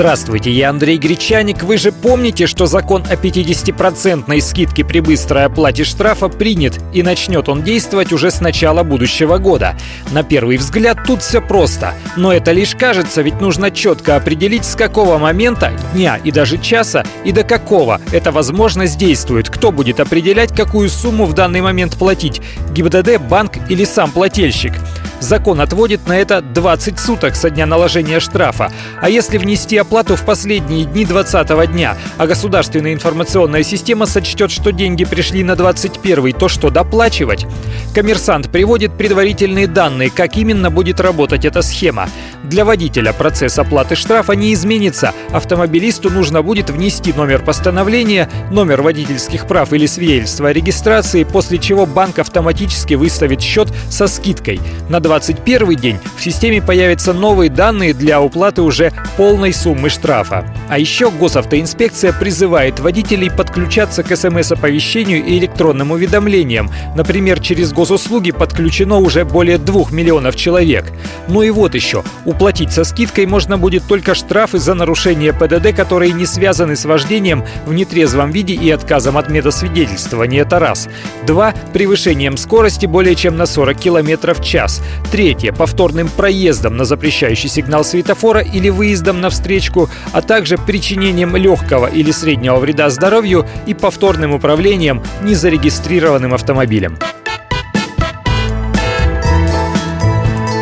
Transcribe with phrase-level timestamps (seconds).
[0.00, 1.62] Здравствуйте, я Андрей Гречаник.
[1.62, 7.50] Вы же помните, что закон о 50% скидке при быстрой оплате штрафа принят, и начнет
[7.50, 9.76] он действовать уже с начала будущего года.
[10.10, 11.92] На первый взгляд тут все просто.
[12.16, 17.04] Но это лишь кажется, ведь нужно четко определить, с какого момента, дня и даже часа,
[17.26, 19.50] и до какого эта возможность действует.
[19.50, 22.40] Кто будет определять, какую сумму в данный момент платить–
[22.72, 24.72] ГИБДД, банк или сам плательщик.
[25.20, 28.72] Закон отводит на это 20 суток со дня наложения штрафа.
[29.00, 34.72] А если внести оплату в последние дни 20 дня, а государственная информационная система сочтет, что
[34.72, 37.46] деньги пришли на 21 то что доплачивать?
[37.94, 42.08] Коммерсант приводит предварительные данные, как именно будет работать эта схема.
[42.44, 45.12] Для водителя процесс оплаты штрафа не изменится.
[45.30, 51.84] Автомобилисту нужно будет внести номер постановления, номер водительских прав или свидетельство о регистрации, после чего
[51.84, 54.58] банк автоматически выставит счет со скидкой.
[54.88, 60.46] На 21 день в системе появятся новые данные для уплаты уже полной суммы штрафа.
[60.68, 66.70] А еще госавтоинспекция призывает водителей подключаться к смс-оповещению и электронным уведомлениям.
[66.96, 70.86] Например, через госуслуги подключено уже более 2 миллионов человек.
[71.28, 72.02] Ну и вот еще.
[72.30, 77.44] Уплатить со скидкой можно будет только штрафы за нарушение ПДД, которые не связаны с вождением
[77.66, 80.42] в нетрезвом виде и отказом от медосвидетельствования.
[80.42, 80.88] Это раз.
[81.26, 81.52] Два.
[81.72, 84.80] Превышением скорости более чем на 40 км в час.
[85.10, 91.88] Третье– повторным проездом на запрещающий сигнал светофора или выездом на встречку, а также причинением легкого
[91.88, 96.96] или среднего вреда здоровью и повторным управлением незарегистрированным автомобилем.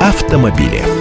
[0.00, 0.99] Автомобили.